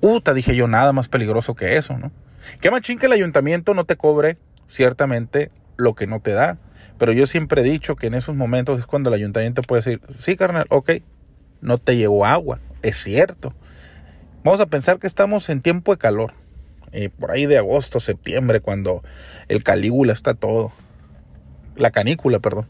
Uta, 0.00 0.34
dije 0.34 0.56
yo, 0.56 0.66
nada 0.66 0.92
más 0.92 1.08
peligroso 1.08 1.54
que 1.54 1.76
eso, 1.76 1.98
¿no? 1.98 2.10
Qué 2.60 2.70
machín 2.70 2.98
que 2.98 3.06
el 3.06 3.12
ayuntamiento 3.12 3.74
no 3.74 3.84
te 3.84 3.96
cobre, 3.96 4.36
ciertamente, 4.68 5.50
lo 5.76 5.94
que 5.94 6.06
no 6.06 6.20
te 6.20 6.32
da. 6.32 6.58
Pero 6.98 7.12
yo 7.12 7.26
siempre 7.26 7.62
he 7.62 7.64
dicho 7.64 7.96
que 7.96 8.06
en 8.06 8.14
esos 8.14 8.34
momentos 8.34 8.78
es 8.78 8.86
cuando 8.86 9.10
el 9.10 9.14
ayuntamiento 9.14 9.62
puede 9.62 9.82
decir, 9.82 10.00
sí, 10.18 10.36
carnal, 10.36 10.66
ok, 10.68 10.90
no 11.60 11.78
te 11.78 11.96
llevó 11.96 12.26
agua, 12.26 12.60
es 12.82 12.96
cierto. 13.02 13.54
Vamos 14.44 14.60
a 14.60 14.66
pensar 14.66 14.98
que 14.98 15.06
estamos 15.06 15.48
en 15.48 15.60
tiempo 15.60 15.92
de 15.92 15.98
calor, 15.98 16.34
eh, 16.90 17.08
por 17.08 17.30
ahí 17.30 17.46
de 17.46 17.58
agosto, 17.58 18.00
septiembre, 18.00 18.60
cuando 18.60 19.02
el 19.48 19.62
calígula 19.62 20.12
está 20.12 20.34
todo, 20.34 20.72
la 21.76 21.90
canícula, 21.90 22.40
perdón. 22.40 22.68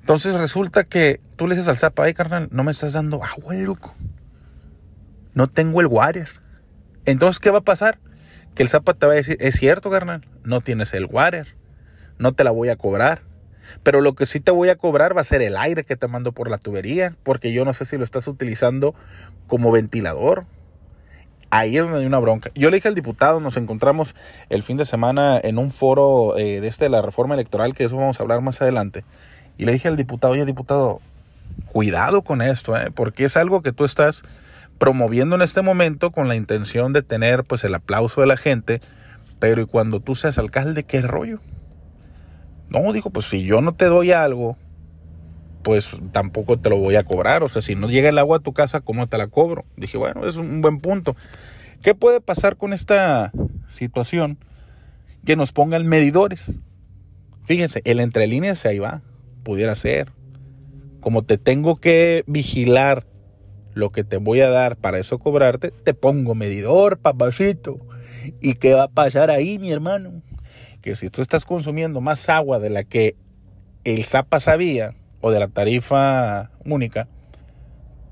Entonces 0.00 0.34
resulta 0.34 0.84
que 0.84 1.20
tú 1.36 1.46
le 1.46 1.54
dices 1.54 1.68
al 1.68 1.78
zapa, 1.78 2.04
ay 2.04 2.12
carnal, 2.12 2.48
no 2.50 2.62
me 2.62 2.72
estás 2.72 2.92
dando 2.92 3.24
agua, 3.24 3.54
loco. 3.54 3.94
No 5.32 5.48
tengo 5.48 5.80
el 5.80 5.86
water. 5.86 6.28
Entonces, 7.06 7.40
¿qué 7.40 7.50
va 7.50 7.58
a 7.58 7.64
pasar? 7.64 7.98
Que 8.54 8.62
el 8.62 8.68
zapa 8.68 8.94
te 8.94 9.06
va 9.06 9.12
a 9.14 9.16
decir, 9.16 9.36
es 9.40 9.56
cierto, 9.56 9.90
carnal, 9.90 10.26
no 10.44 10.60
tienes 10.60 10.94
el 10.94 11.06
water. 11.06 11.56
No 12.18 12.32
te 12.32 12.44
la 12.44 12.50
voy 12.50 12.68
a 12.68 12.76
cobrar. 12.76 13.22
Pero 13.82 14.00
lo 14.00 14.14
que 14.14 14.26
sí 14.26 14.40
te 14.40 14.50
voy 14.50 14.68
a 14.68 14.76
cobrar 14.76 15.16
va 15.16 15.20
a 15.20 15.24
ser 15.24 15.42
el 15.42 15.56
aire 15.56 15.84
que 15.84 15.96
te 15.96 16.08
mando 16.08 16.32
por 16.32 16.50
la 16.50 16.58
tubería, 16.58 17.16
porque 17.22 17.52
yo 17.52 17.64
no 17.64 17.74
sé 17.74 17.84
si 17.84 17.96
lo 17.96 18.04
estás 18.04 18.28
utilizando 18.28 18.94
como 19.46 19.70
ventilador. 19.70 20.44
Ahí 21.50 21.76
es 21.76 21.82
donde 21.82 22.00
hay 22.00 22.06
una 22.06 22.18
bronca. 22.18 22.50
Yo 22.54 22.70
le 22.70 22.78
dije 22.78 22.88
al 22.88 22.94
diputado, 22.94 23.40
nos 23.40 23.56
encontramos 23.56 24.16
el 24.48 24.62
fin 24.62 24.76
de 24.76 24.84
semana 24.84 25.38
en 25.42 25.58
un 25.58 25.70
foro 25.70 26.36
eh, 26.36 26.60
de 26.60 26.66
este 26.66 26.86
de 26.86 26.90
la 26.90 27.00
reforma 27.00 27.34
electoral, 27.34 27.74
que 27.74 27.84
eso 27.84 27.96
vamos 27.96 28.18
a 28.18 28.22
hablar 28.22 28.40
más 28.40 28.60
adelante. 28.60 29.04
Y 29.56 29.64
le 29.64 29.72
dije 29.72 29.86
al 29.86 29.96
diputado, 29.96 30.32
oye 30.32 30.44
diputado, 30.44 31.00
cuidado 31.66 32.22
con 32.22 32.42
esto, 32.42 32.76
eh, 32.76 32.90
porque 32.92 33.24
es 33.24 33.36
algo 33.36 33.62
que 33.62 33.72
tú 33.72 33.84
estás 33.84 34.24
promoviendo 34.78 35.36
en 35.36 35.42
este 35.42 35.62
momento 35.62 36.10
con 36.10 36.28
la 36.28 36.34
intención 36.34 36.92
de 36.92 37.02
tener 37.02 37.44
pues 37.44 37.62
el 37.64 37.74
aplauso 37.74 38.20
de 38.20 38.26
la 38.26 38.36
gente, 38.36 38.80
pero 39.38 39.62
y 39.62 39.66
cuando 39.66 40.00
tú 40.00 40.14
seas 40.14 40.38
alcalde, 40.38 40.84
¿qué 40.84 41.02
rollo? 41.02 41.40
No, 42.68 42.92
dijo, 42.92 43.10
pues 43.10 43.26
si 43.26 43.44
yo 43.44 43.60
no 43.60 43.74
te 43.74 43.86
doy 43.86 44.12
algo, 44.12 44.56
pues 45.62 45.96
tampoco 46.12 46.58
te 46.58 46.70
lo 46.70 46.76
voy 46.76 46.96
a 46.96 47.04
cobrar. 47.04 47.42
O 47.42 47.48
sea, 47.48 47.62
si 47.62 47.74
no 47.74 47.88
llega 47.88 48.08
el 48.08 48.18
agua 48.18 48.38
a 48.38 48.40
tu 48.40 48.52
casa, 48.52 48.80
¿cómo 48.80 49.06
te 49.06 49.18
la 49.18 49.28
cobro? 49.28 49.64
Dije, 49.76 49.98
bueno, 49.98 50.26
es 50.26 50.36
un 50.36 50.60
buen 50.60 50.80
punto. 50.80 51.16
¿Qué 51.82 51.94
puede 51.94 52.20
pasar 52.20 52.56
con 52.56 52.72
esta 52.72 53.32
situación? 53.68 54.38
Que 55.24 55.36
nos 55.36 55.52
pongan 55.52 55.86
medidores. 55.86 56.52
Fíjense, 57.44 57.82
el 57.84 58.00
entre 58.00 58.26
líneas 58.26 58.64
ahí 58.66 58.78
va, 58.78 59.02
pudiera 59.42 59.74
ser. 59.74 60.12
Como 61.00 61.22
te 61.22 61.36
tengo 61.36 61.76
que 61.76 62.24
vigilar 62.26 63.06
lo 63.74 63.90
que 63.90 64.04
te 64.04 64.16
voy 64.16 64.40
a 64.40 64.48
dar 64.48 64.76
para 64.76 64.98
eso 64.98 65.18
cobrarte, 65.18 65.70
te 65.70 65.94
pongo 65.94 66.34
medidor, 66.34 66.98
papacito. 66.98 67.78
¿Y 68.40 68.54
qué 68.54 68.74
va 68.74 68.84
a 68.84 68.88
pasar 68.88 69.30
ahí, 69.30 69.58
mi 69.58 69.70
hermano? 69.70 70.22
Que 70.84 70.96
si 70.96 71.08
tú 71.08 71.22
estás 71.22 71.46
consumiendo 71.46 72.02
más 72.02 72.28
agua 72.28 72.58
de 72.58 72.68
la 72.68 72.84
que 72.84 73.16
el 73.84 74.04
Zapa 74.04 74.38
sabía 74.38 74.94
o 75.22 75.30
de 75.30 75.38
la 75.38 75.48
tarifa 75.48 76.50
única, 76.66 77.08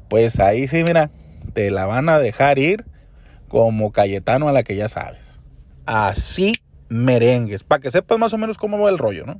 pues 0.08 0.40
ahí 0.40 0.66
sí, 0.68 0.82
mira, 0.82 1.10
te 1.52 1.70
la 1.70 1.84
van 1.84 2.08
a 2.08 2.18
dejar 2.18 2.58
ir 2.58 2.86
como 3.48 3.92
Cayetano 3.92 4.48
a 4.48 4.52
la 4.52 4.62
que 4.62 4.74
ya 4.74 4.88
sabes. 4.88 5.20
Así 5.84 6.54
merengues, 6.88 7.62
para 7.62 7.82
que 7.82 7.90
sepas 7.90 8.18
más 8.18 8.32
o 8.32 8.38
menos 8.38 8.56
cómo 8.56 8.78
va 8.78 8.88
el 8.88 8.96
rollo, 8.96 9.26
¿no? 9.26 9.38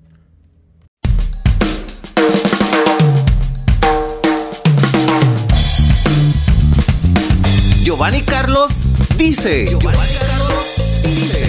Giovanni 7.83 8.21
Carlos 8.21 8.85
dice. 9.17 9.69
Giovanni 9.69 9.97
Carlos 10.19 11.42